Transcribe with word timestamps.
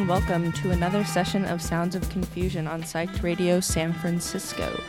and 0.00 0.08
welcome 0.08 0.50
to 0.50 0.70
another 0.70 1.04
session 1.04 1.44
of 1.44 1.60
Sounds 1.60 1.94
of 1.94 2.08
Confusion 2.08 2.66
on 2.66 2.82
Psyched 2.82 3.22
Radio 3.22 3.60
San 3.60 3.92
Francisco. 3.92 4.82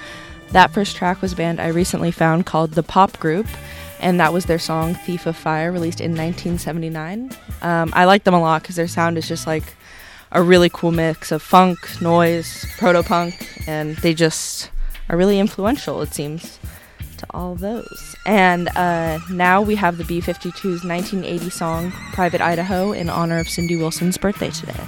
That 0.52 0.72
first 0.72 0.96
track 0.96 1.22
was 1.22 1.34
a 1.34 1.36
band 1.36 1.60
I 1.60 1.68
recently 1.68 2.12
found 2.12 2.46
called 2.46 2.72
The 2.72 2.84
Pop 2.84 3.20
Group, 3.20 3.46
and 4.00 4.22
that 4.22 4.32
was 4.32 4.46
their 4.46 4.58
song 4.58 4.96
Thief 4.96 5.26
of 5.26 5.36
Fire, 5.36 5.70
released 5.70 6.00
in 6.00 6.12
1979. 6.12 7.30
Um, 7.62 7.90
I 7.94 8.06
like 8.06 8.24
them 8.24 8.34
a 8.34 8.40
lot 8.40 8.62
because 8.62 8.78
their 8.78 8.88
sound 8.88 9.18
is 9.18 9.28
just 9.28 9.46
like 9.46 9.74
a 10.32 10.42
really 10.42 10.70
cool 10.70 10.92
mix 10.94 11.34
of 11.34 11.42
funk, 11.42 11.78
noise, 12.02 12.66
proto 12.78 13.04
punk, 13.04 13.68
and 13.68 13.98
they 13.98 14.14
just 14.14 14.72
are 15.10 15.18
really 15.18 15.40
influential, 15.40 16.02
it 16.02 16.14
seems, 16.14 16.58
to 17.22 17.28
all 17.32 17.56
those. 17.56 18.16
And 18.26 18.68
uh, 18.76 19.20
now 19.30 19.62
we 19.62 19.76
have 19.76 19.98
the 19.98 20.04
B 20.04 20.22
52's 20.22 20.84
1980 20.84 21.50
song 21.50 21.92
Private 22.14 22.42
Idaho 22.42 22.92
in 22.92 23.10
honor 23.10 23.40
of 23.40 23.50
Cindy 23.50 23.76
Wilson's 23.76 24.18
birthday 24.18 24.50
today. 24.50 24.84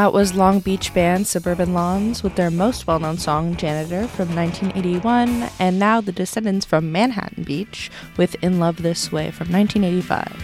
That 0.00 0.14
was 0.14 0.34
Long 0.34 0.60
Beach 0.60 0.94
band 0.94 1.26
Suburban 1.26 1.74
Lawns 1.74 2.22
with 2.22 2.34
their 2.34 2.50
most 2.50 2.86
well 2.86 2.98
known 2.98 3.18
song, 3.18 3.54
Janitor, 3.54 4.08
from 4.08 4.34
1981, 4.34 5.50
and 5.58 5.78
now 5.78 6.00
the 6.00 6.10
Descendents 6.10 6.64
from 6.64 6.90
Manhattan 6.90 7.44
Beach 7.44 7.90
with 8.16 8.34
In 8.42 8.58
Love 8.58 8.80
This 8.80 9.12
Way 9.12 9.30
from 9.30 9.52
1985. 9.52 10.39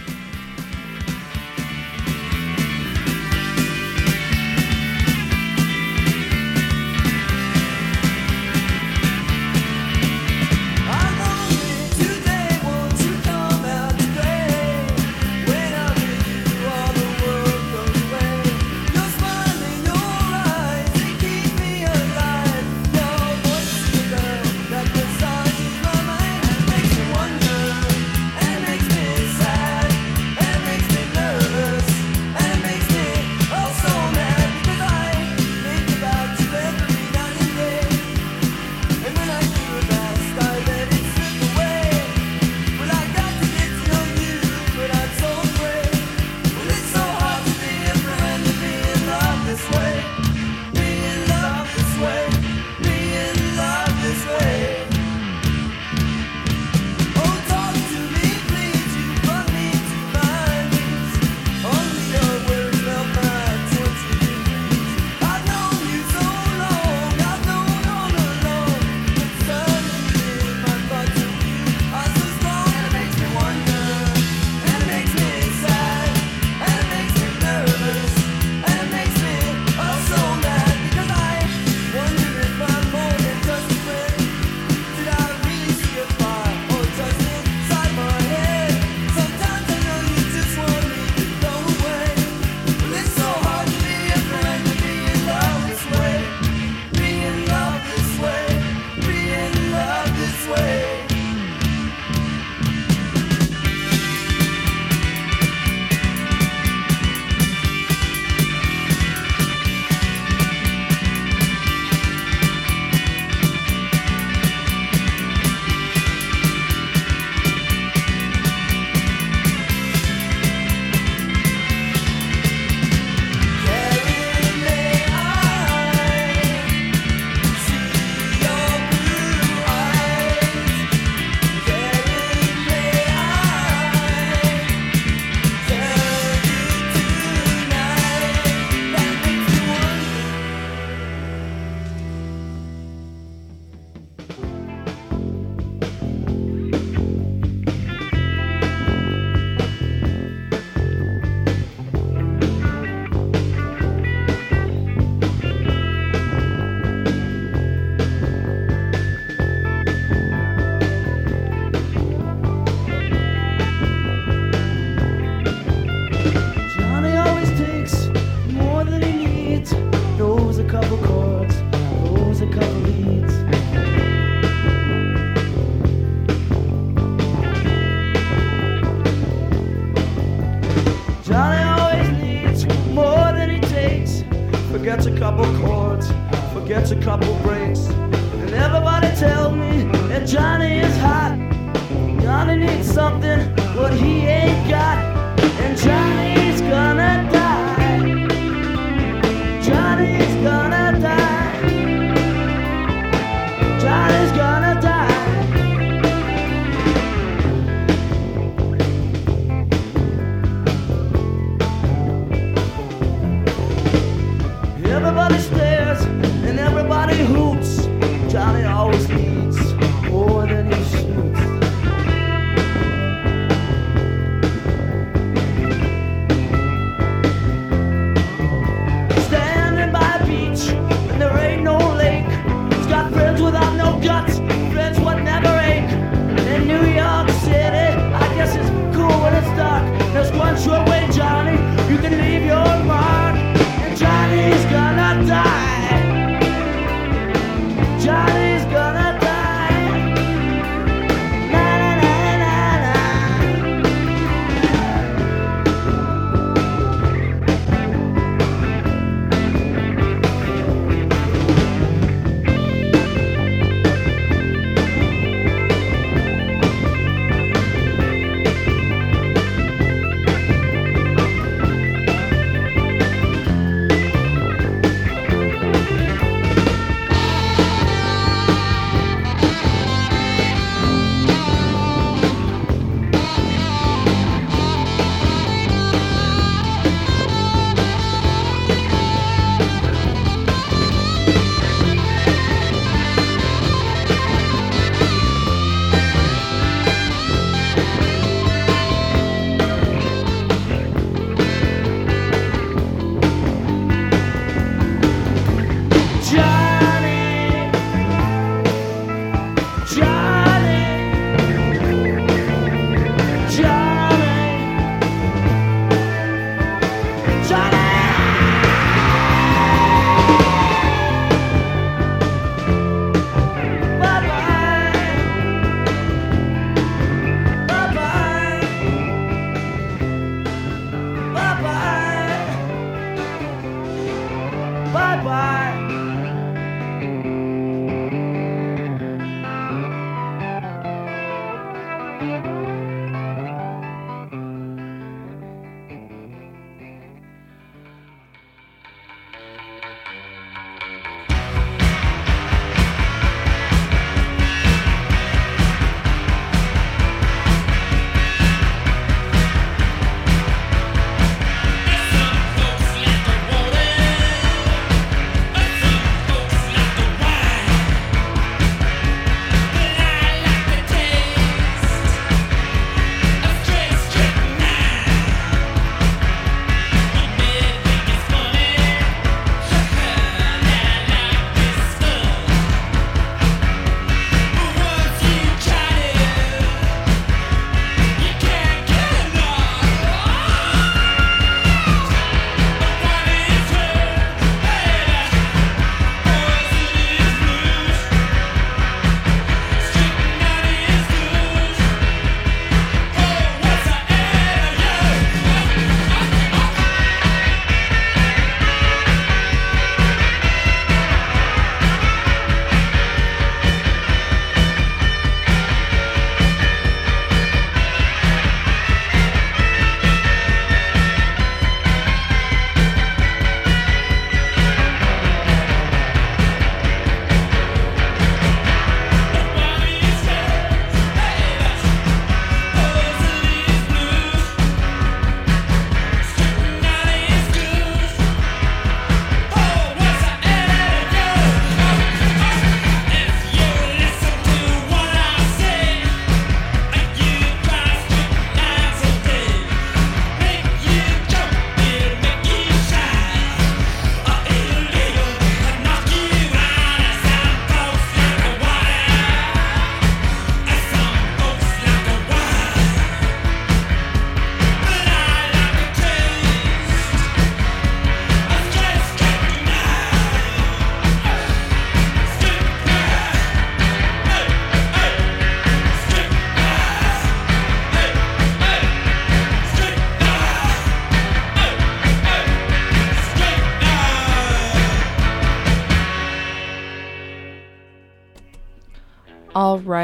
acabou 170.77 171.06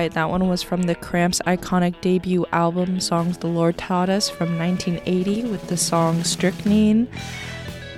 right, 0.04 0.14
that 0.14 0.30
one 0.30 0.50
was 0.50 0.62
from 0.62 0.84
the 0.84 0.96
Cramps' 0.96 1.40
iconic 1.48 2.02
debut 2.02 2.46
album, 2.52 3.00
Songs 3.00 3.38
the 3.38 3.48
Lord 3.48 3.78
Taught 3.78 4.10
Us, 4.10 4.30
from 4.30 4.58
1980, 4.60 5.44
with 5.44 5.66
the 5.70 5.78
song 5.78 6.26
Strychnine. 6.26 7.08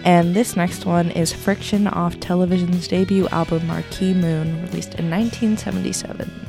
And 0.03 0.35
this 0.35 0.55
next 0.55 0.85
one 0.85 1.09
is 1.09 1.33
Friction 1.33 1.87
off 1.87 2.19
television's 2.19 2.87
debut 2.87 3.27
album, 3.29 3.65
Marquee 3.65 4.13
Moon, 4.13 4.61
released 4.61 4.93
in 4.95 5.09
1977. 5.09 6.44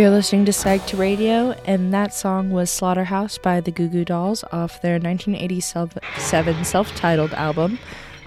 You're 0.00 0.08
listening 0.08 0.46
to 0.46 0.52
Psyched 0.52 0.98
Radio, 0.98 1.50
and 1.66 1.92
that 1.92 2.14
song 2.14 2.48
was 2.48 2.70
Slaughterhouse 2.70 3.36
by 3.36 3.60
the 3.60 3.70
Goo 3.70 3.86
Goo 3.86 4.06
Dolls 4.06 4.42
off 4.44 4.80
their 4.80 4.94
1987 4.98 6.64
self 6.64 6.94
titled 6.94 7.34
album. 7.34 7.78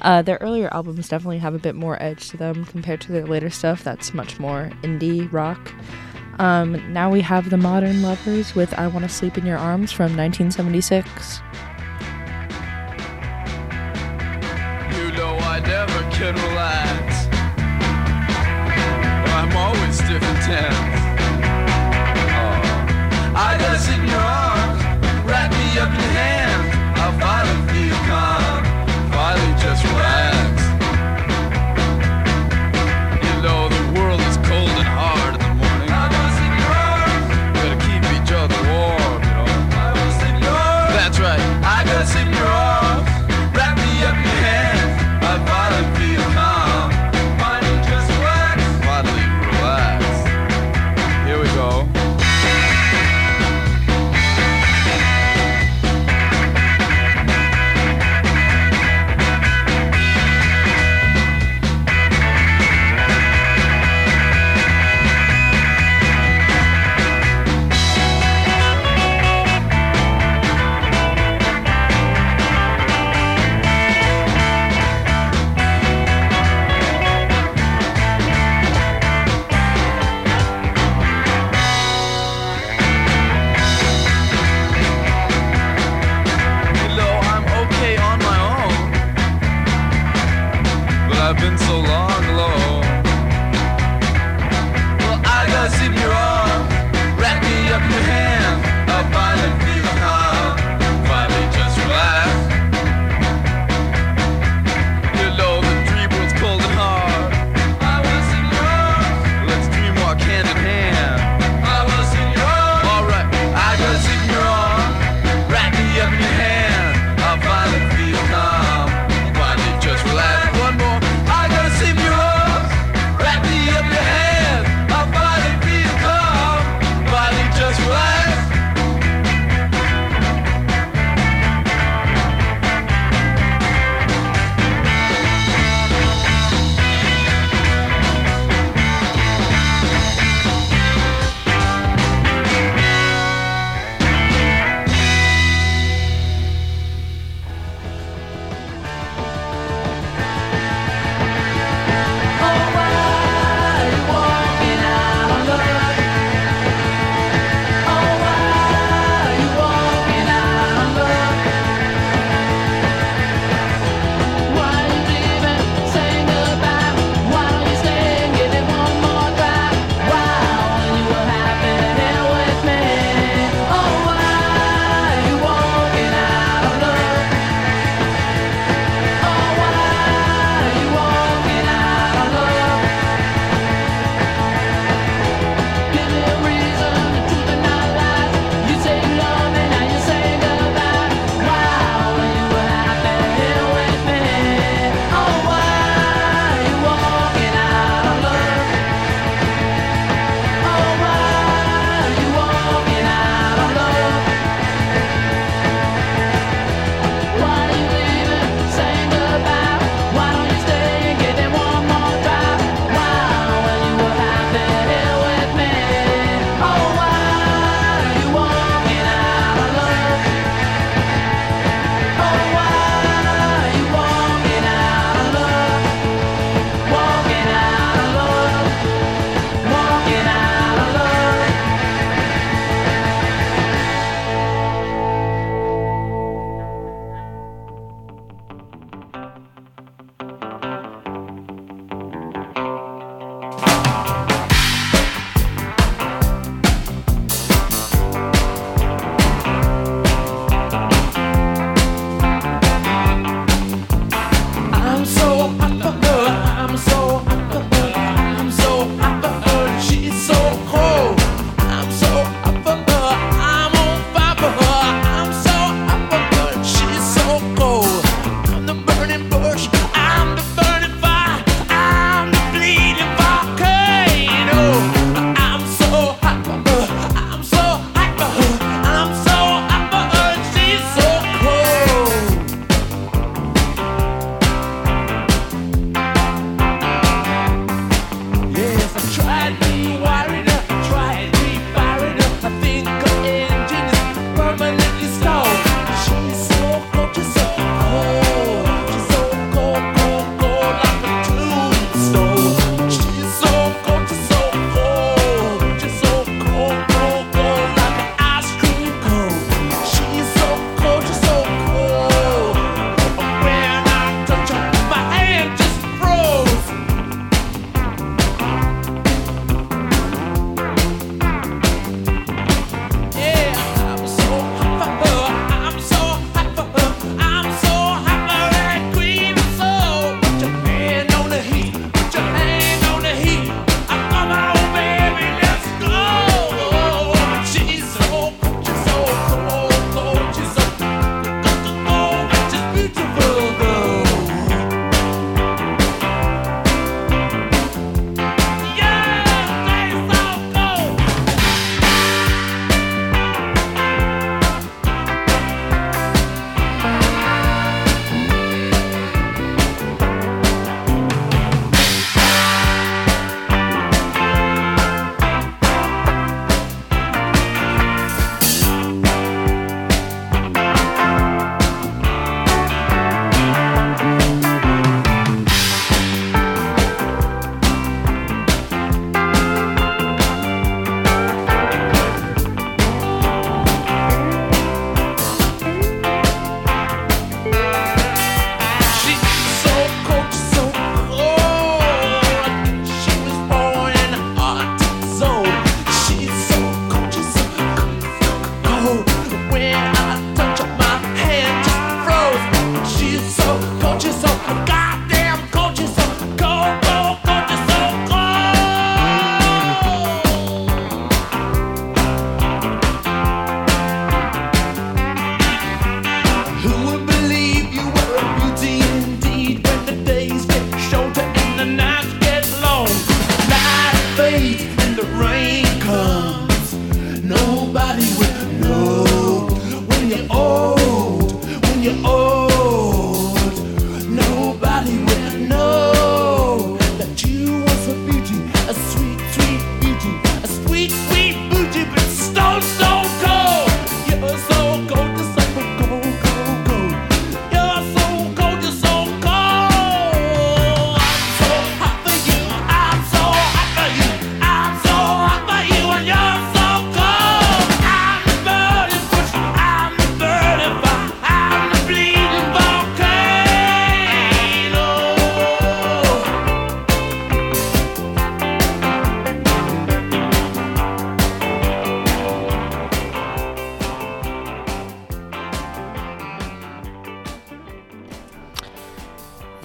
Uh, 0.04 0.22
their 0.22 0.38
earlier 0.40 0.72
albums 0.72 1.10
definitely 1.10 1.40
have 1.40 1.56
a 1.56 1.58
bit 1.58 1.74
more 1.74 2.00
edge 2.00 2.30
to 2.30 2.38
them 2.38 2.64
compared 2.66 3.02
to 3.02 3.12
their 3.12 3.26
later 3.26 3.50
stuff 3.50 3.84
that's 3.84 4.14
much 4.14 4.40
more 4.40 4.70
indie 4.84 5.28
rock. 5.34 5.74
Um, 6.38 6.94
now 6.94 7.10
we 7.10 7.22
have 7.22 7.50
the 7.50 7.58
Modern 7.58 8.04
Lovers 8.04 8.54
with 8.54 8.72
I 8.76 8.86
Want 8.86 9.06
to 9.06 9.10
Sleep 9.10 9.36
in 9.40 9.46
Your 9.48 9.58
Arms 9.58 9.92
from 9.92 10.16
1976. 10.16 11.42
You 14.96 15.12
know 15.18 15.38
I 15.40 15.60
never 15.66 16.12
can 16.12 16.36
relax. 16.36 17.28
I'm 19.34 19.58
always 19.58 19.98
tense. 19.98 21.03
I 23.36 23.58
your 24.06 24.20
arms, 24.20 24.84
wrap 25.26 25.50
me 25.52 25.80
up 25.80 26.13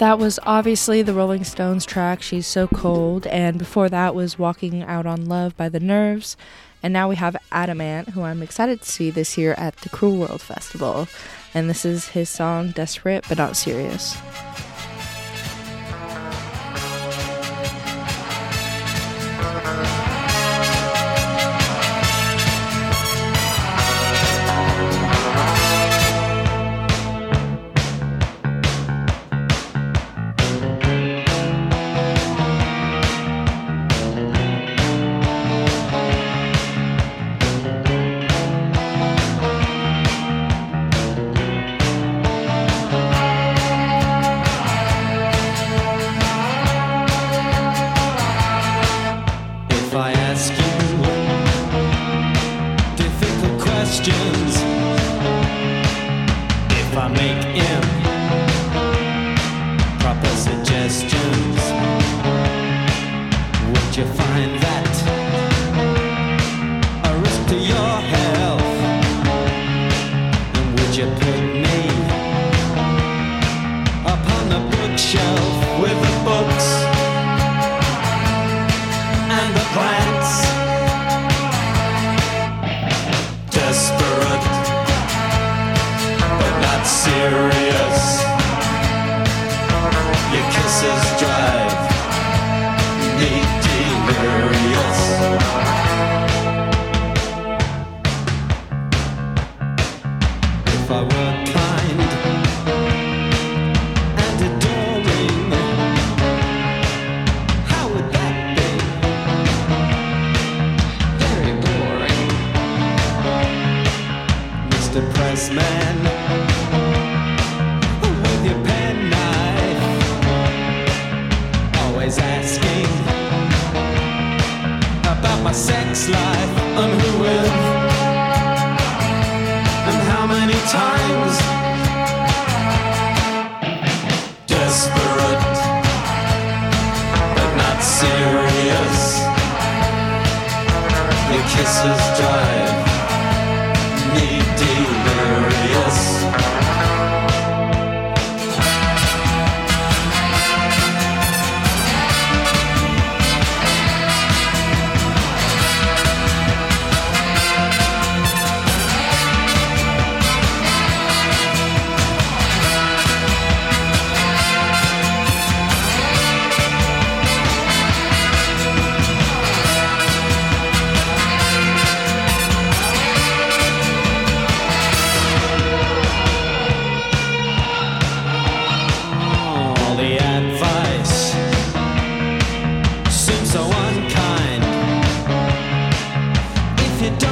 That 0.09 0.17
was 0.17 0.39
obviously 0.41 1.03
the 1.03 1.13
Rolling 1.13 1.43
Stones 1.43 1.85
track, 1.85 2.23
She's 2.23 2.47
So 2.47 2.65
Cold, 2.65 3.27
and 3.27 3.59
before 3.59 3.89
that 3.89 4.15
was 4.15 4.39
Walking 4.39 4.81
Out 4.81 5.05
on 5.05 5.27
Love 5.27 5.55
by 5.55 5.69
The 5.69 5.79
Nerves. 5.79 6.35
And 6.81 6.91
now 6.91 7.07
we 7.07 7.15
have 7.17 7.37
Adam 7.51 7.79
Ant, 7.79 8.09
who 8.09 8.23
I'm 8.23 8.41
excited 8.41 8.81
to 8.81 8.89
see 8.89 9.11
this 9.11 9.37
year 9.37 9.53
at 9.53 9.75
the 9.75 9.89
Cruel 9.89 10.17
World 10.17 10.41
Festival. 10.41 11.07
And 11.53 11.69
this 11.69 11.85
is 11.85 12.07
his 12.07 12.27
song 12.27 12.71
Desperate 12.71 13.23
But 13.29 13.37
Not 13.37 13.55
Serious. 13.55 14.17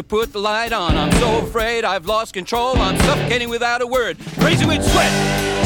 to 0.00 0.04
put 0.04 0.32
the 0.32 0.38
light 0.38 0.72
on. 0.72 0.96
I'm 0.96 1.12
so 1.12 1.44
afraid 1.44 1.84
I've 1.84 2.06
lost 2.06 2.32
control. 2.32 2.74
I'm 2.78 2.96
suffocating 3.00 3.50
without 3.50 3.82
a 3.82 3.86
word, 3.86 4.16
crazy 4.38 4.64
with 4.64 4.82
sweat, 4.82 5.12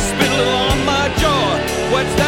spittle 0.00 0.48
on 0.48 0.84
my 0.84 1.14
jaw. 1.18 1.92
What's 1.92 2.14
that? 2.16 2.23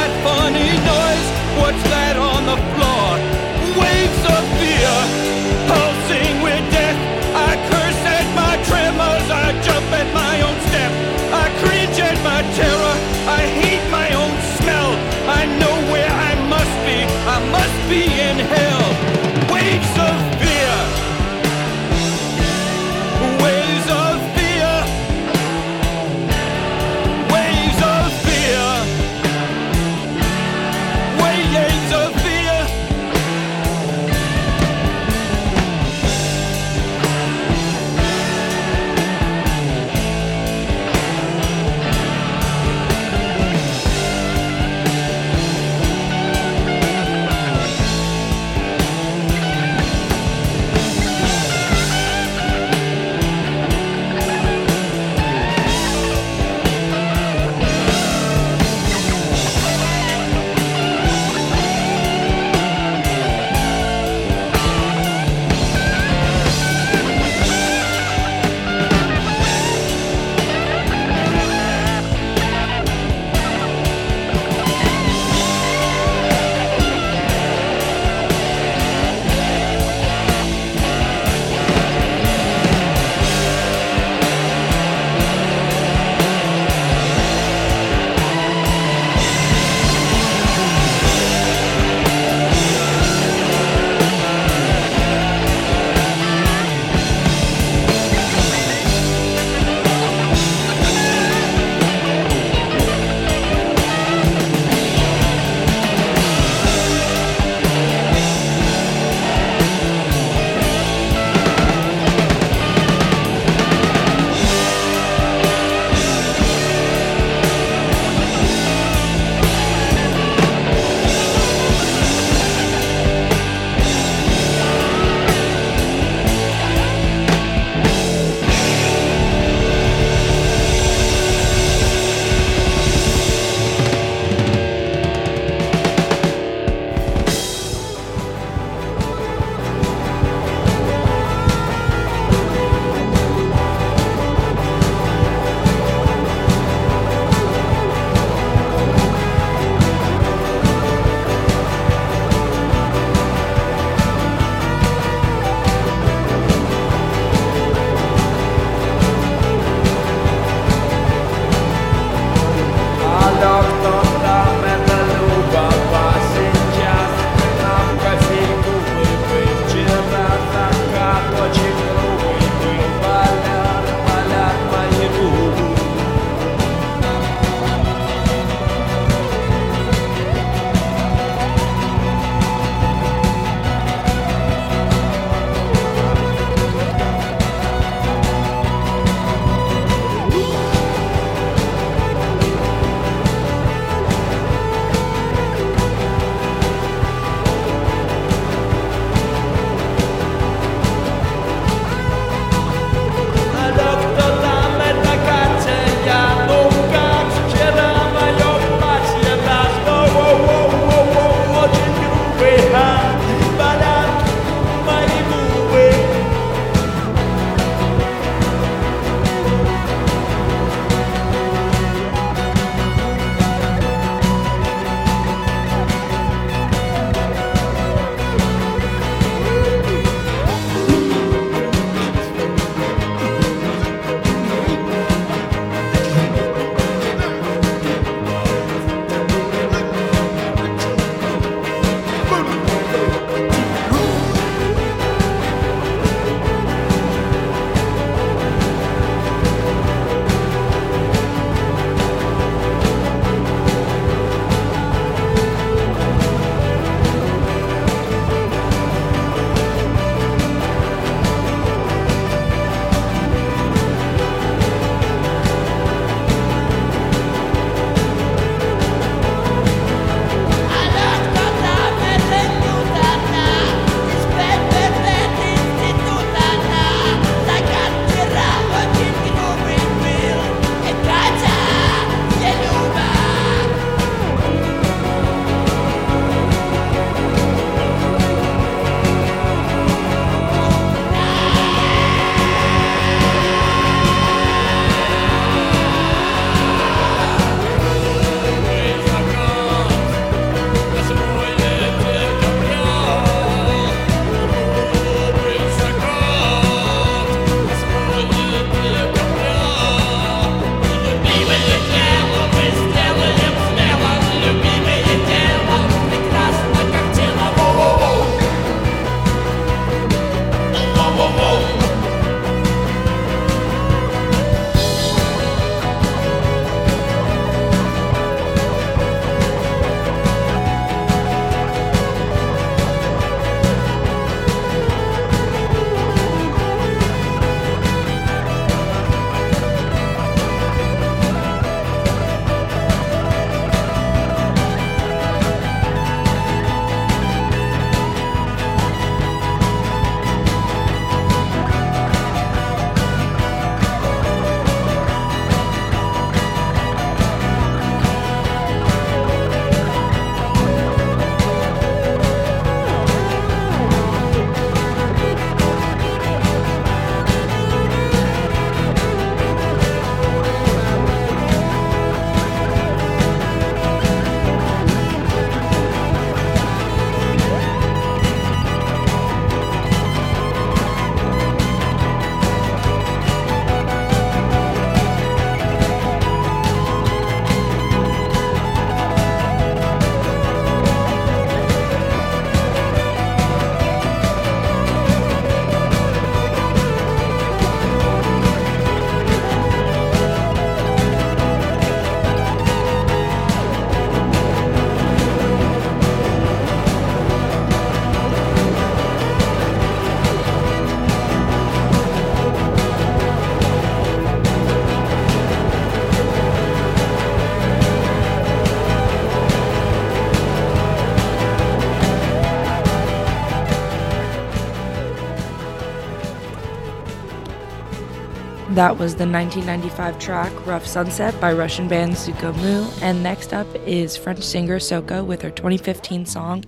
that 428.86 428.98
was 428.98 429.16
the 429.16 429.26
1995 429.26 430.16
track 430.20 430.64
Rough 430.64 430.86
Sunset 430.86 431.40
by 431.40 431.52
Russian 431.52 431.88
band 431.88 432.12
Zvuki 432.12 432.54
Mu. 432.62 432.88
And 433.02 433.20
next 433.20 433.52
up 433.52 433.66
is 433.84 434.16
French 434.16 434.44
singer 434.44 434.78
Soko 434.78 435.24
with 435.24 435.42
her 435.42 435.50
2015 435.50 436.24
song 436.24 436.62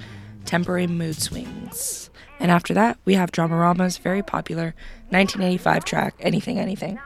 Temporary 0.45 0.89
Mood 0.89 1.14
Swings. 1.14 2.11
And 2.41 2.51
after 2.51 2.75
that, 2.75 2.99
we 3.05 3.14
have 3.14 3.31
Dramarama's 3.31 3.99
very 3.99 4.25
popular 4.25 4.75
1985 5.11 5.85
track 5.85 6.14
Anything 6.19 6.59
Anything. 6.59 6.99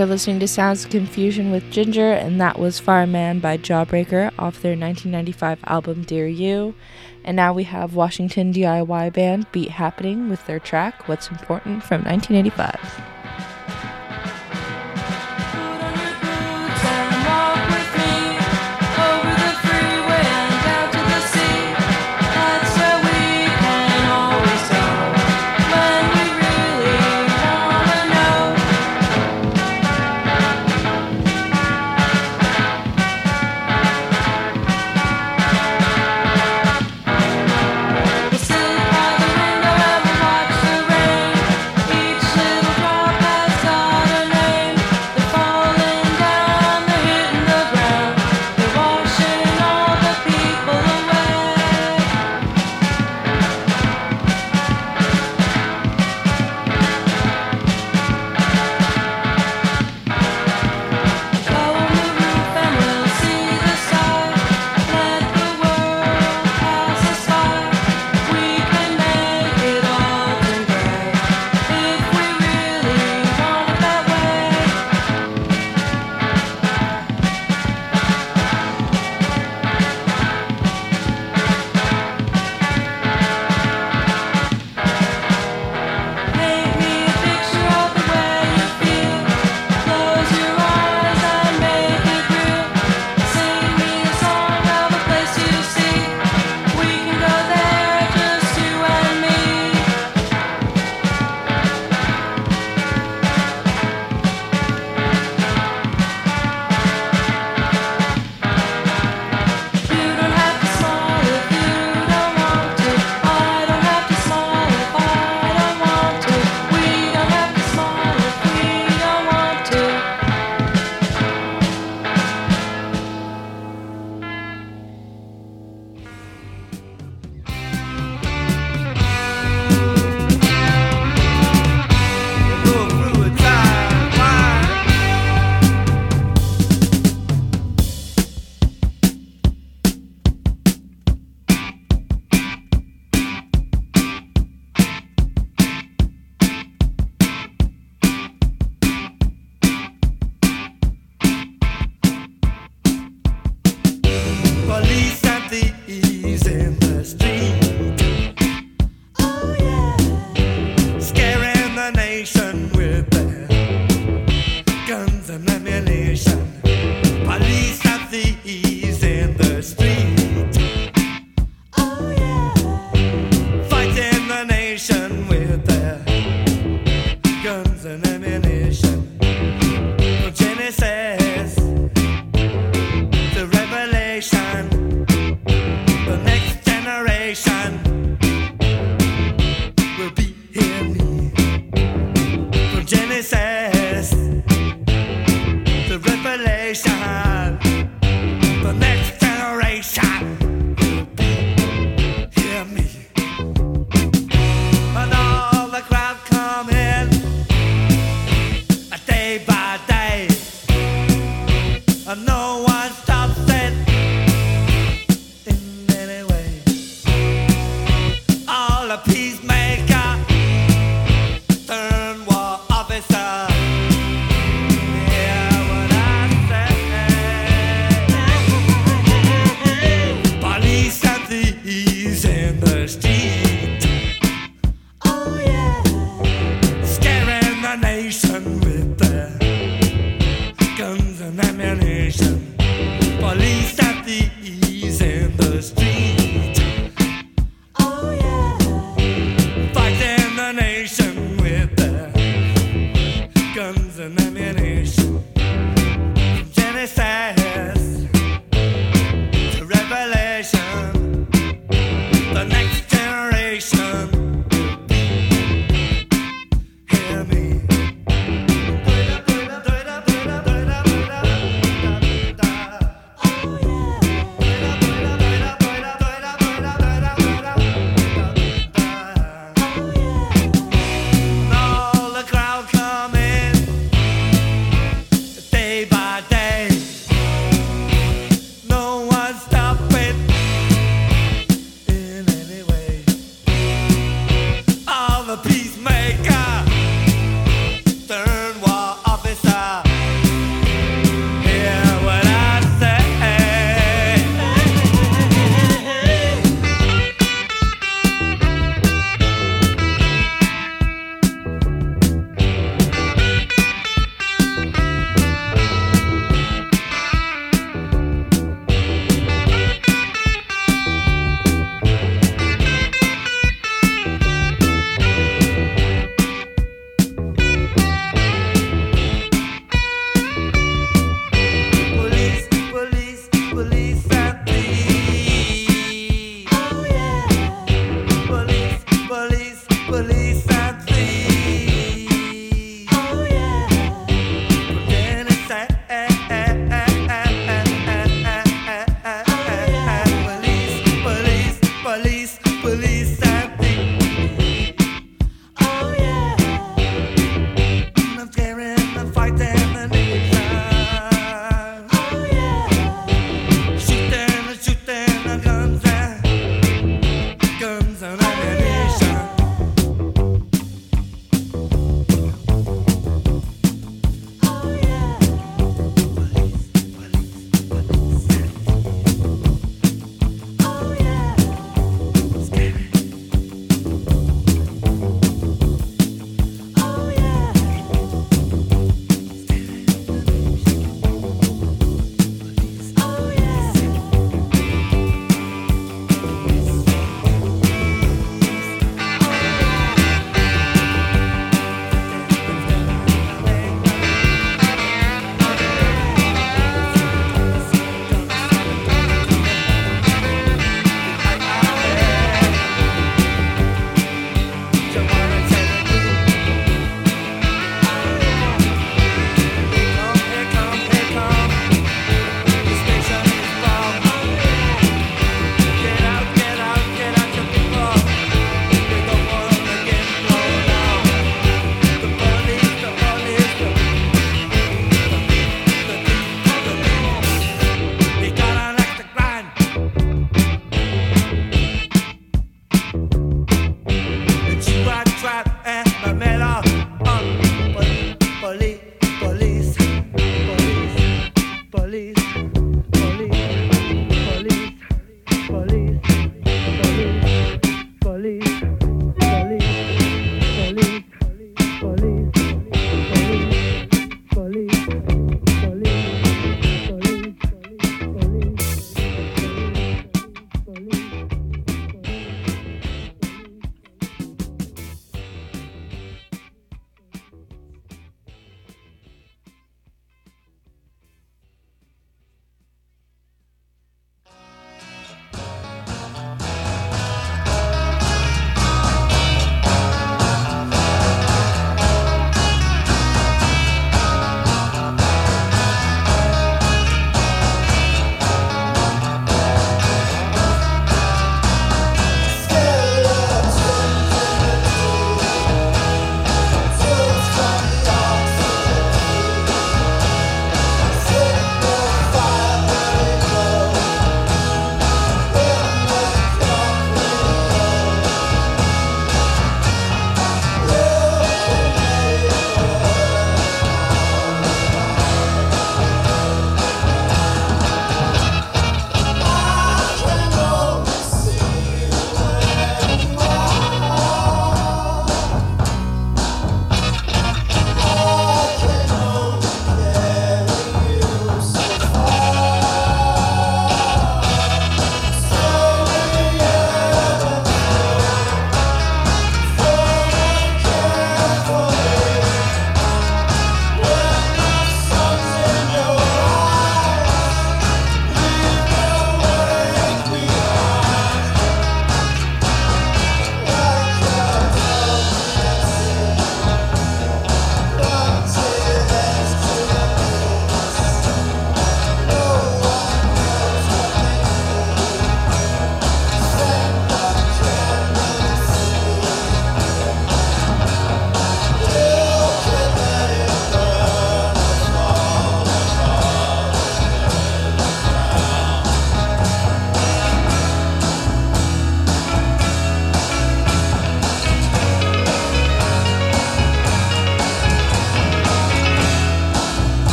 You're 0.00 0.06
listening 0.06 0.40
to 0.40 0.48
Sounds 0.48 0.86
of 0.86 0.90
Confusion 0.90 1.50
with 1.50 1.70
Ginger, 1.70 2.12
and 2.12 2.40
that 2.40 2.58
was 2.58 2.78
Fireman 2.78 3.38
by 3.38 3.58
Jawbreaker 3.58 4.32
off 4.38 4.62
their 4.62 4.74
1995 4.74 5.58
album 5.66 6.04
Dear 6.04 6.26
You. 6.26 6.74
And 7.22 7.36
now 7.36 7.52
we 7.52 7.64
have 7.64 7.94
Washington 7.94 8.50
DIY 8.50 9.12
band 9.12 9.52
Beat 9.52 9.72
Happening 9.72 10.30
with 10.30 10.46
their 10.46 10.58
track 10.58 11.06
What's 11.06 11.28
Important 11.28 11.84
from 11.84 12.04
1985. 12.04 13.09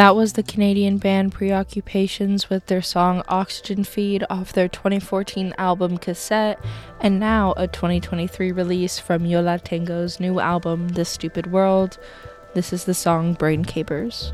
That 0.00 0.16
was 0.16 0.32
the 0.32 0.42
Canadian 0.42 0.96
band 0.96 1.32
Preoccupations 1.32 2.48
with 2.48 2.64
their 2.68 2.80
song 2.80 3.22
Oxygen 3.28 3.84
Feed 3.84 4.24
off 4.30 4.50
their 4.50 4.66
2014 4.66 5.52
album 5.58 5.98
Cassette, 5.98 6.58
and 7.02 7.20
now 7.20 7.52
a 7.58 7.68
2023 7.68 8.50
release 8.50 8.98
from 8.98 9.26
Yo 9.26 9.42
La 9.42 9.58
Tengo's 9.58 10.18
new 10.18 10.40
album 10.40 10.88
The 10.88 11.04
Stupid 11.04 11.52
World. 11.52 11.98
This 12.54 12.72
is 12.72 12.86
the 12.86 12.94
song 12.94 13.34
Brain 13.34 13.62
Capers. 13.62 14.32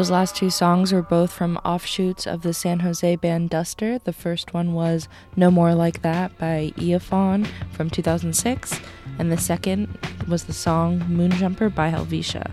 Those 0.00 0.10
last 0.10 0.34
two 0.34 0.48
songs 0.48 0.94
were 0.94 1.02
both 1.02 1.30
from 1.30 1.58
offshoots 1.58 2.26
of 2.26 2.40
the 2.40 2.54
San 2.54 2.80
Jose 2.80 3.16
band 3.16 3.50
Duster. 3.50 3.98
The 3.98 4.14
first 4.14 4.54
one 4.54 4.72
was 4.72 5.08
No 5.36 5.50
More 5.50 5.74
Like 5.74 6.00
That 6.00 6.38
by 6.38 6.72
Eiafuawn 6.78 7.46
from 7.70 7.90
2006, 7.90 8.80
and 9.18 9.30
the 9.30 9.36
second 9.36 9.98
was 10.26 10.44
the 10.44 10.54
song 10.54 11.00
Moonjumper 11.00 11.74
by 11.74 11.90
Helvetia. 11.90 12.50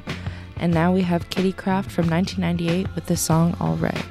And 0.57 0.74
now 0.74 0.91
we 0.91 1.03
have 1.03 1.30
Kitty 1.30 1.53
Craft 1.53 1.90
from 1.90 2.10
1998 2.10 2.94
with 2.94 3.06
the 3.06 3.15
song 3.15 3.56
All 3.61 3.78
Right. 3.78 4.07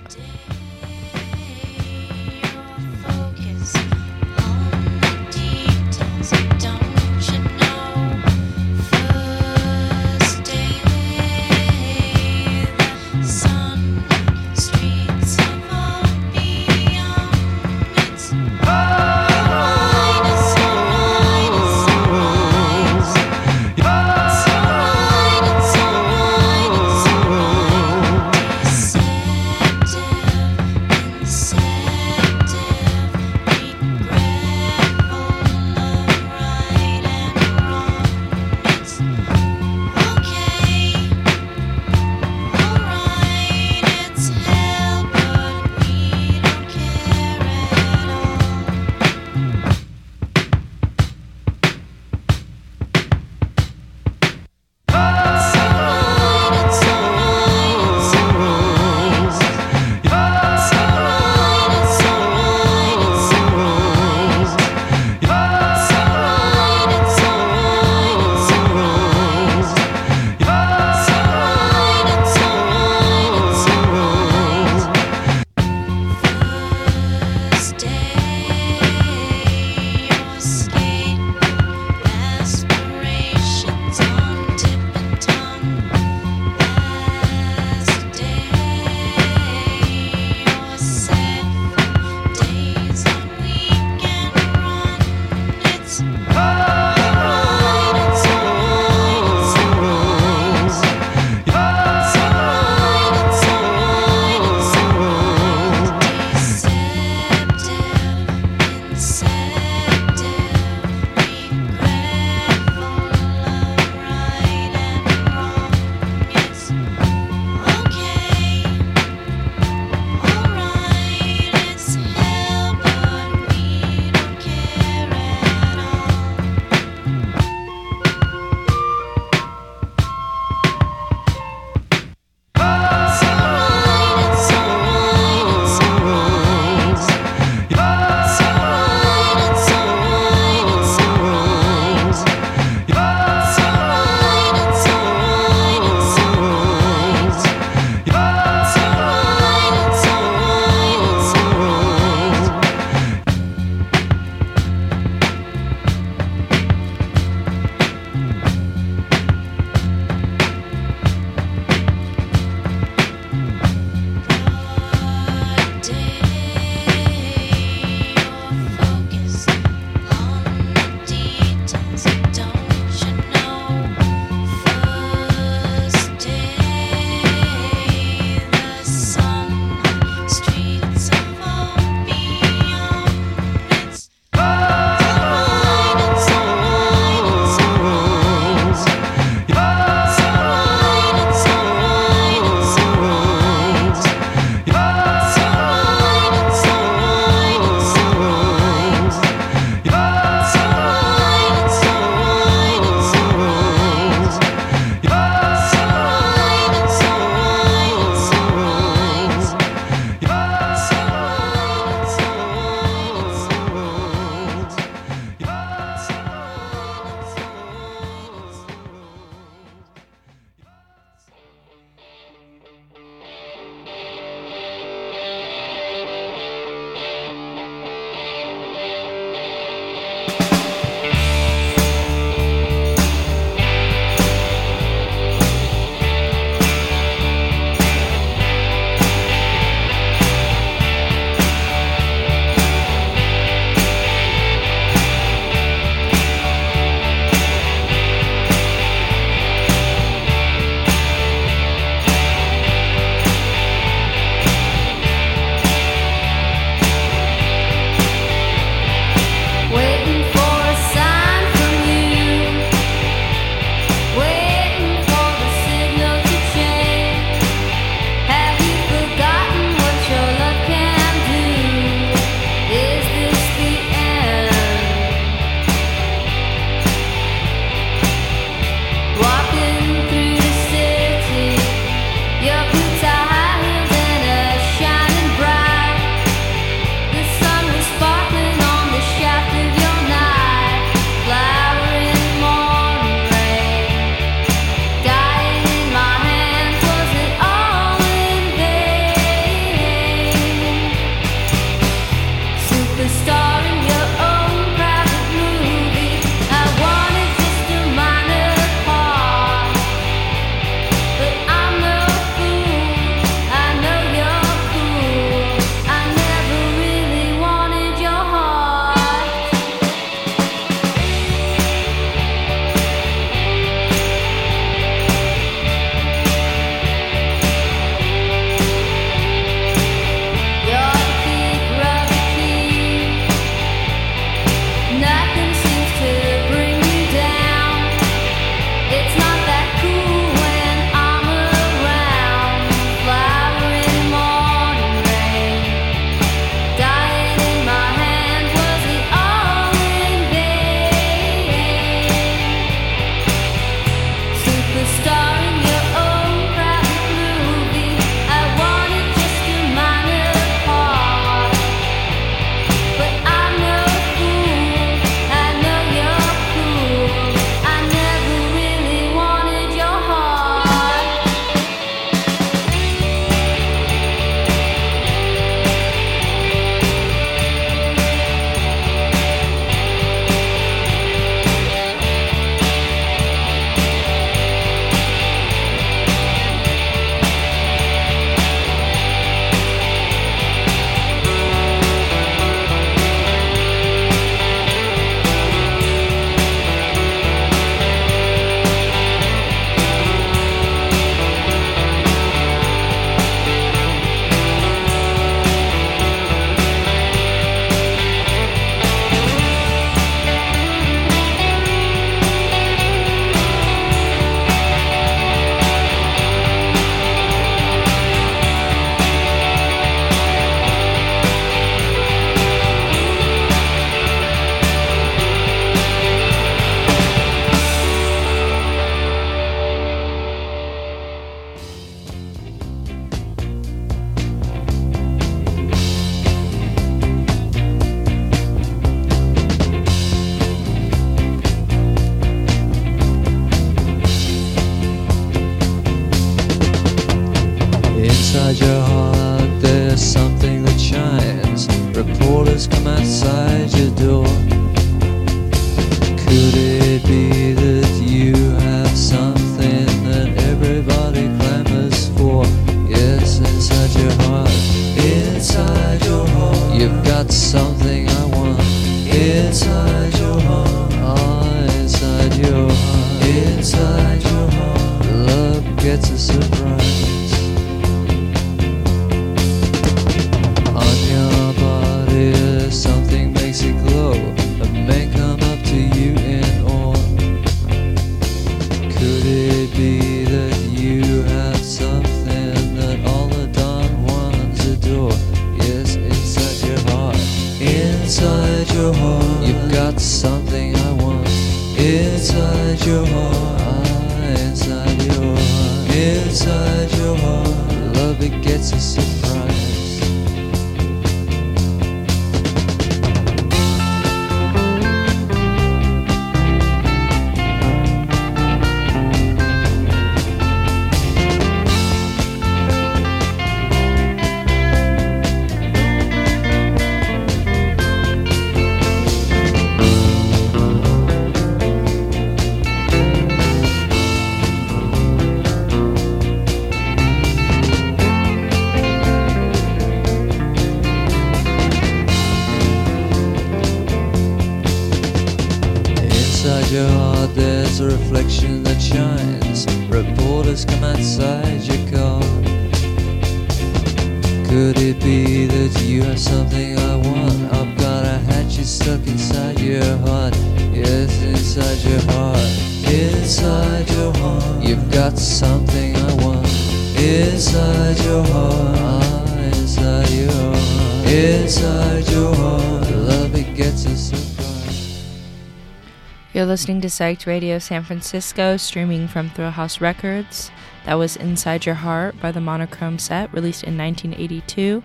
listening 576.67 576.81
to 576.81 576.89
Psyched 576.89 577.27
Radio 577.27 577.61
San 577.61 577.85
Francisco, 577.85 578.57
streaming 578.57 579.07
from 579.07 579.31
Thrillhouse 579.31 579.81
Records. 579.81 580.51
That 580.85 580.95
was 580.95 581.15
Inside 581.15 581.65
Your 581.65 581.77
Heart 581.77 582.21
by 582.21 582.33
the 582.33 582.41
Monochrome 582.41 582.99
Set, 582.99 583.33
released 583.33 583.63
in 583.63 583.79
1982. 583.79 584.83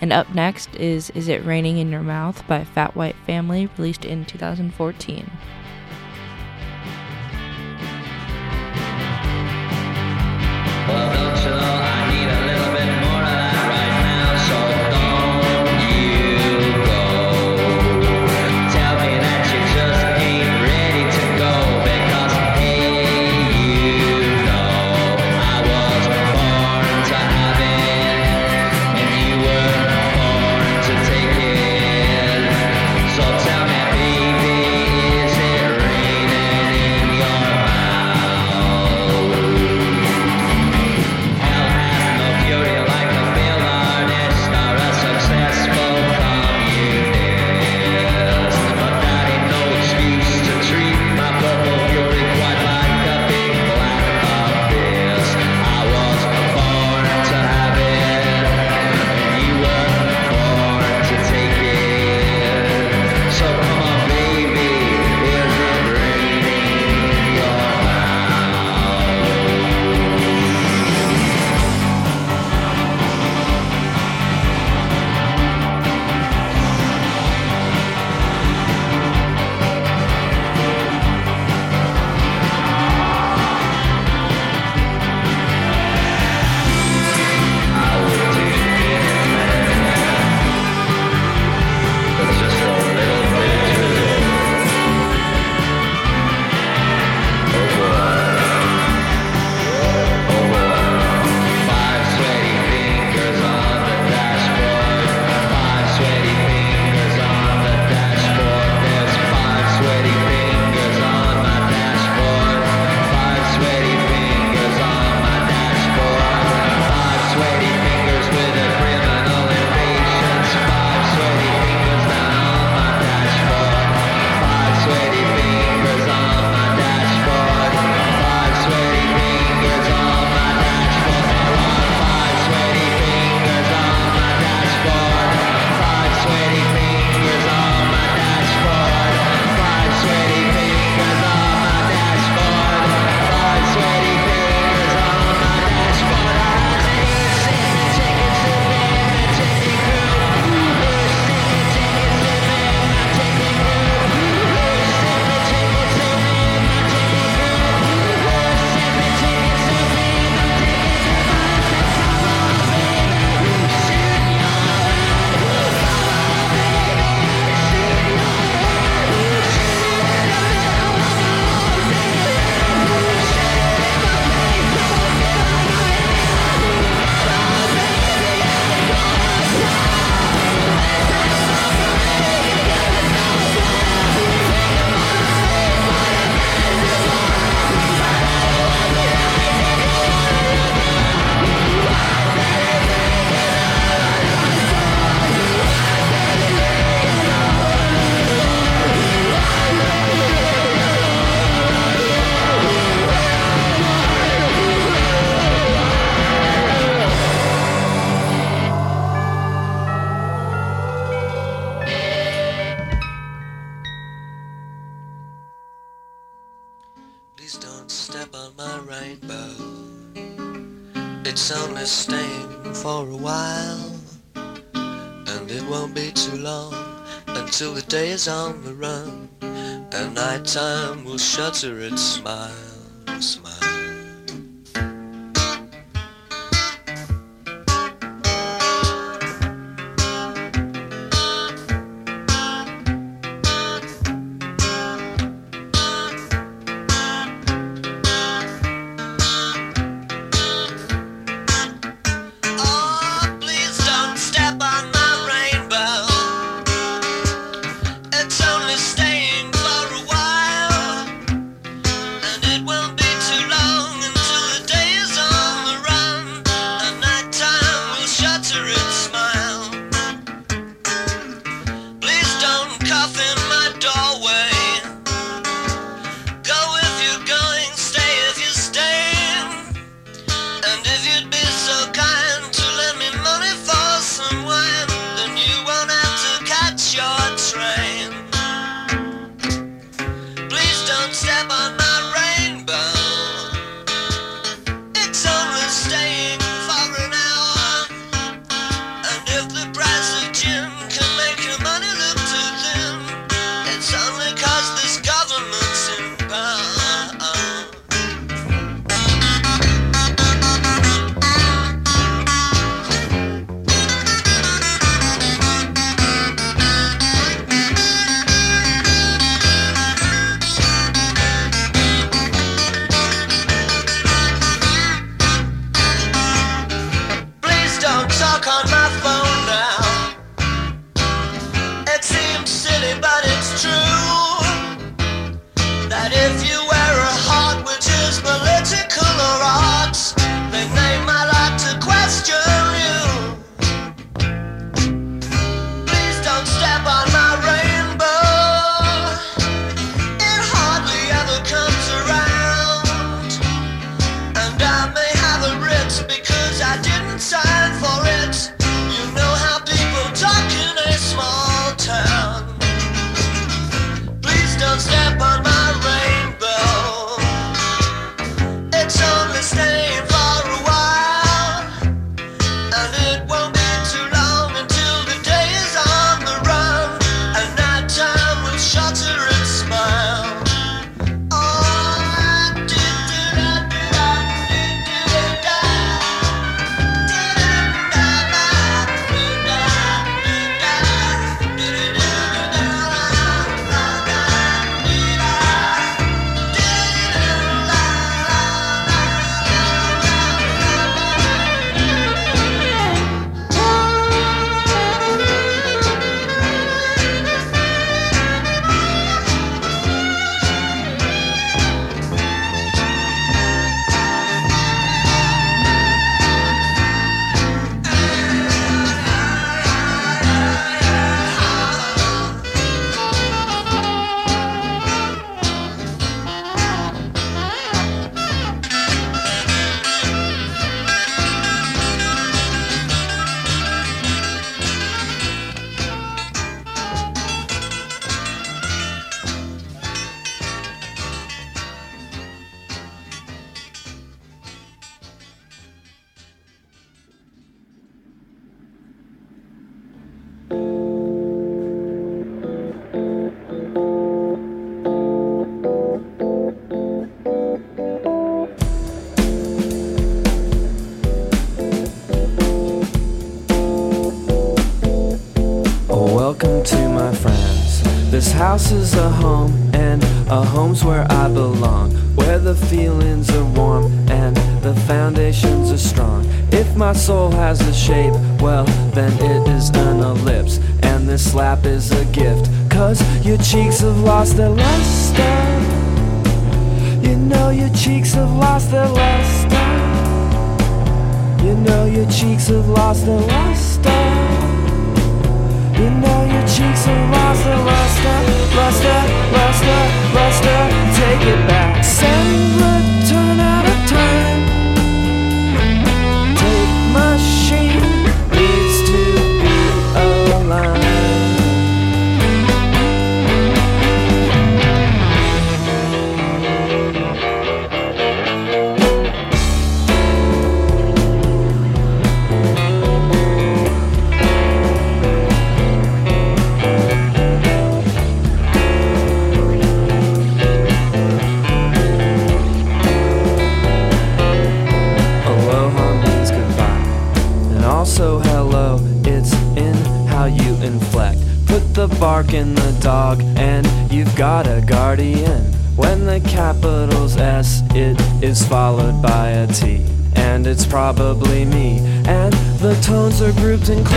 And 0.00 0.10
up 0.10 0.34
next 0.34 0.74
is 0.76 1.10
Is 1.10 1.28
It 1.28 1.44
Raining 1.44 1.76
in 1.76 1.90
Your 1.90 2.00
Mouth 2.00 2.48
by 2.48 2.64
Fat 2.64 2.96
White 2.96 3.14
Family, 3.26 3.68
released 3.76 4.06
in 4.06 4.24
2014. 4.24 5.30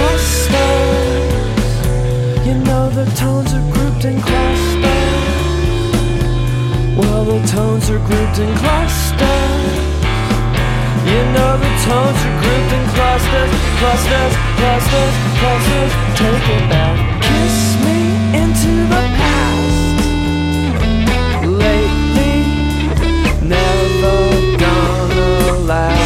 Clusters. 0.02 1.38
You 2.48 2.56
know 2.68 2.90
the 2.90 3.06
tones 3.22 3.54
are 3.54 3.68
grouped 3.74 4.06
in 4.06 4.18
clusters. 4.22 5.26
Well, 6.98 7.24
the 7.26 7.40
tones 7.48 7.86
are 7.94 8.04
grouped 8.10 8.40
in 8.40 8.52
clusters. 8.64 9.78
You 11.12 11.22
know 11.36 11.52
the 11.66 11.74
tones 11.88 12.20
are 12.28 12.38
grouped 12.42 12.72
in 12.78 12.84
clusters, 12.96 13.54
clusters, 13.80 14.34
clusters, 14.60 15.16
clusters. 15.40 15.92
Take 16.20 16.48
it 16.58 16.64
back. 16.74 16.96
Kiss 17.28 17.58
me 17.86 18.00
into 18.42 18.72
the 18.94 19.04
past. 19.20 19.80
Lately, 21.64 22.36
never 23.54 24.18
gonna 24.64 25.30
last. 25.70 26.01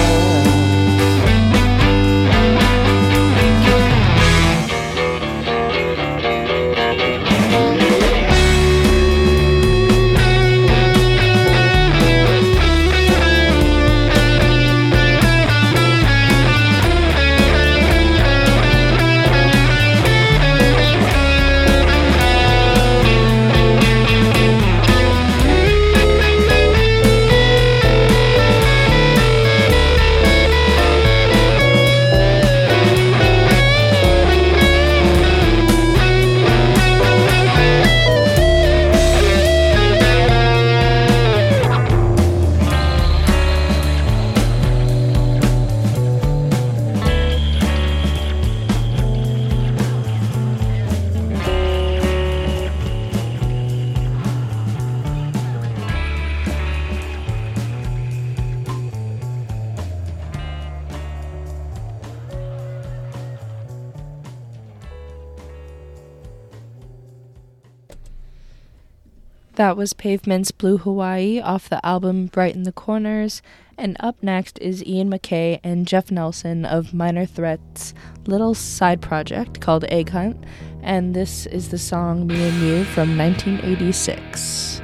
That 69.75 69.79
was 69.79 69.91
Pavement's 69.91 70.51
Blue 70.51 70.77
Hawaii 70.77 71.41
off 71.41 71.67
the 71.67 71.85
album 71.85 72.27
Brighten 72.27 72.63
the 72.63 72.71
Corners. 72.71 73.41
And 73.77 73.97
up 73.99 74.15
next 74.23 74.57
is 74.59 74.81
Ian 74.85 75.09
MacKaye 75.09 75.59
and 75.65 75.85
Jeff 75.85 76.09
Nelson 76.09 76.63
of 76.63 76.93
Minor 76.93 77.25
Threat's 77.25 77.93
little 78.25 78.53
side 78.53 79.01
project 79.01 79.59
called 79.59 79.83
Egg 79.89 80.11
Hunt. 80.11 80.45
And 80.81 81.13
this 81.13 81.45
is 81.47 81.71
the 81.71 81.77
song 81.77 82.25
Me 82.25 82.41
and 82.41 82.61
You 82.61 82.85
from 82.85 83.17
1986. 83.17 84.81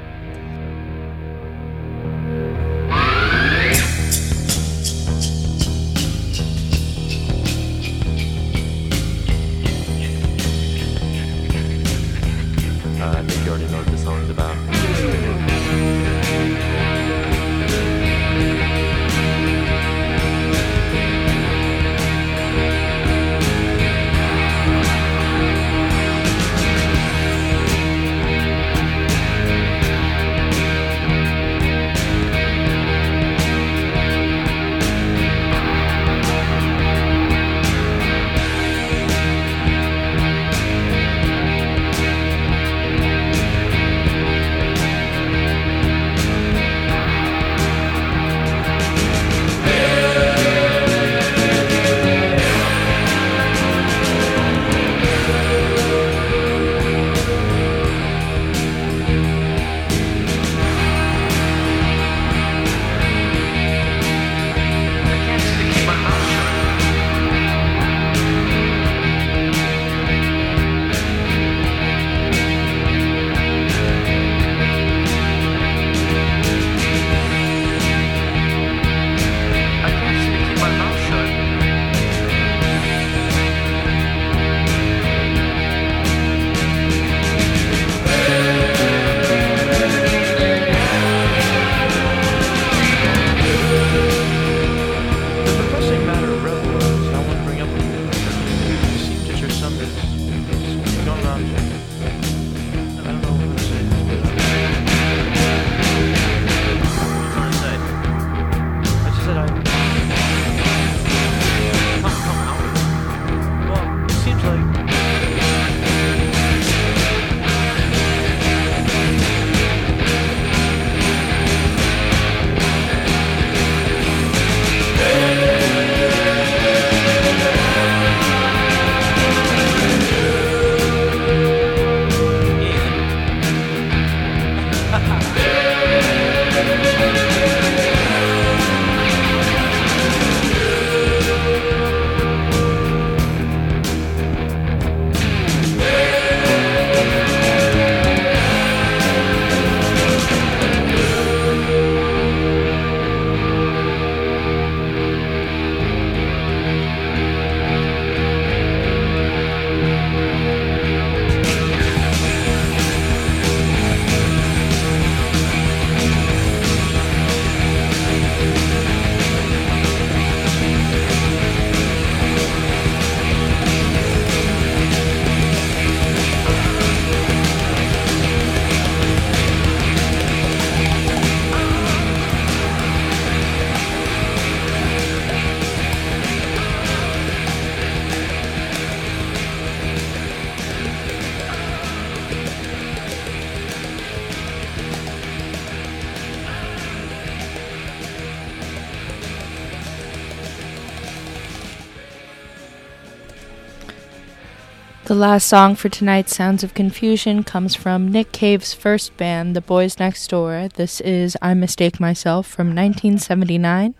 last 205.21 205.45
song 205.45 205.75
for 205.75 205.87
tonight's 205.87 206.35
Sounds 206.35 206.63
of 206.63 206.73
Confusion 206.73 207.43
comes 207.43 207.75
from 207.75 208.11
Nick 208.11 208.31
Cave's 208.31 208.73
first 208.73 209.15
band, 209.17 209.55
The 209.55 209.61
Boys 209.61 209.99
Next 209.99 210.27
Door. 210.27 210.69
This 210.73 210.99
is 210.99 211.37
I 211.43 211.53
Mistake 211.53 211.99
Myself 211.99 212.47
from 212.47 212.69
1979. 212.69 213.93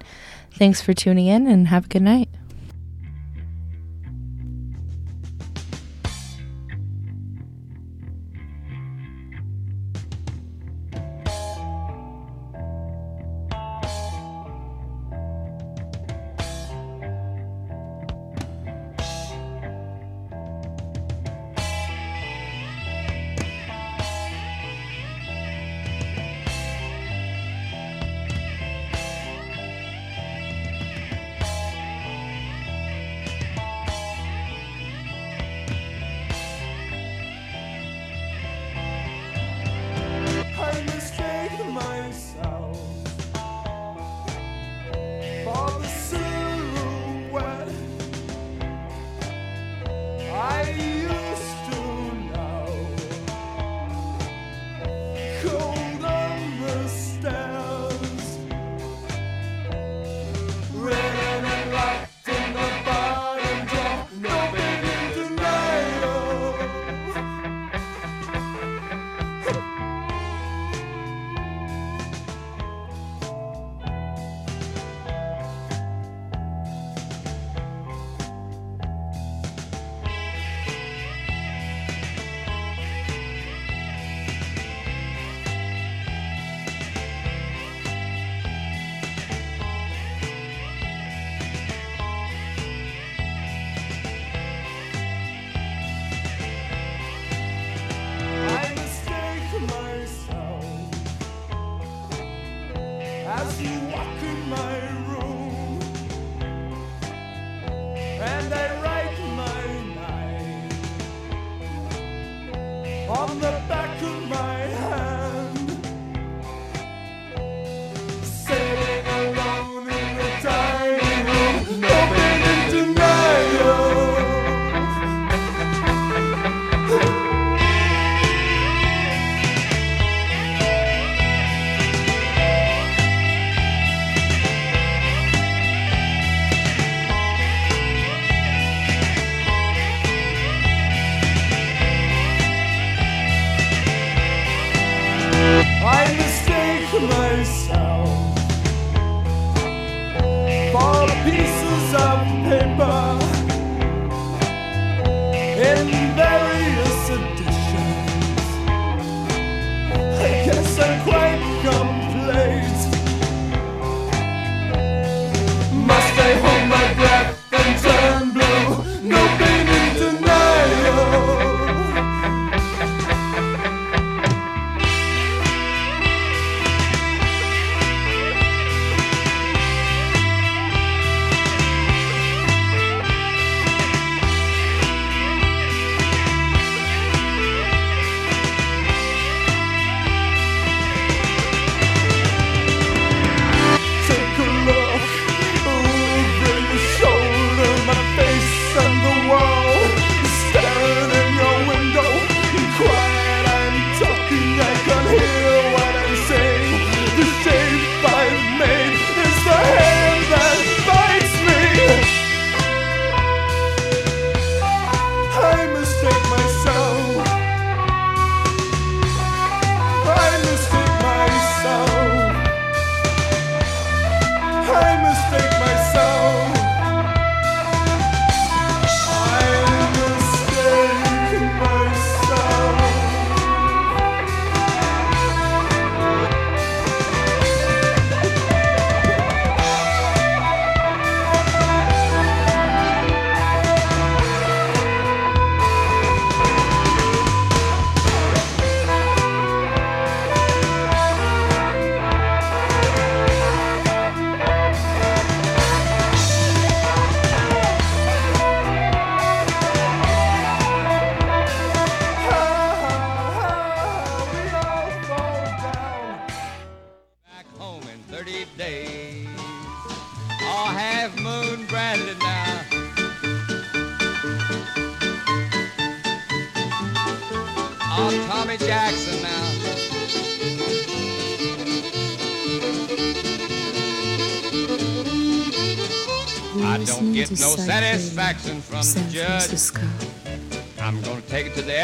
Thanks 0.54 0.82
for 0.82 0.96
tuning 0.96 1.28
in 1.28 1.46
and 1.46 1.68
have 1.68 1.86
a 1.86 1.90
good 1.90 2.02
night. 2.02 2.28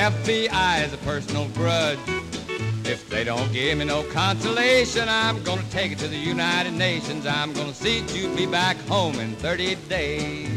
FBI 0.07 0.85
as 0.85 0.93
a 0.93 0.97
personal 0.99 1.49
grudge. 1.49 1.99
If 2.85 3.09
they 3.09 3.25
don't 3.25 3.51
give 3.51 3.77
me 3.77 3.83
no 3.83 4.03
consolation, 4.03 5.09
I'm 5.09 5.43
gonna 5.43 5.63
take 5.69 5.91
it 5.91 5.97
to 5.97 6.07
the 6.07 6.15
United 6.15 6.71
Nations. 6.71 7.27
I'm 7.27 7.51
gonna 7.51 7.73
see 7.73 8.05
you 8.15 8.33
be 8.33 8.45
back 8.45 8.77
home 8.87 9.19
in 9.19 9.35
30 9.35 9.75
days. 9.89 10.47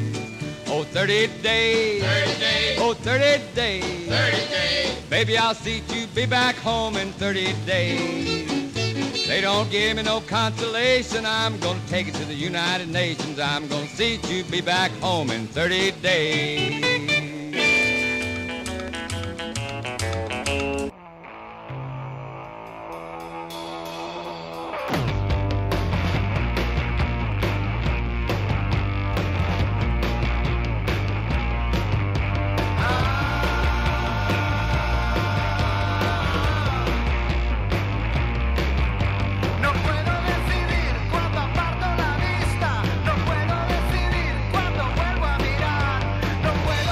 Oh, 0.68 0.84
30 0.84 1.26
days. 1.42 2.04
30 2.04 2.38
days. 2.38 2.78
Oh, 2.80 2.94
30 2.94 3.42
days. 3.56 4.08
30 4.08 4.48
days. 4.54 4.94
Baby, 5.10 5.36
I'll 5.36 5.56
see 5.56 5.82
you 5.92 6.06
be 6.14 6.26
back 6.26 6.54
home 6.54 6.96
in 6.96 7.10
30 7.14 7.52
days. 7.66 9.26
They 9.26 9.40
don't 9.40 9.68
give 9.68 9.96
me 9.96 10.04
no 10.04 10.20
consolation. 10.20 11.26
I'm 11.26 11.58
gonna 11.58 11.80
take 11.88 12.06
it 12.06 12.14
to 12.14 12.24
the 12.24 12.34
United 12.34 12.88
Nations. 12.88 13.40
I'm 13.40 13.66
gonna 13.66 13.88
see 13.88 14.20
you 14.28 14.44
be 14.44 14.60
back 14.60 14.92
home 15.00 15.32
in 15.32 15.48
30 15.48 15.90
days. 16.02 16.79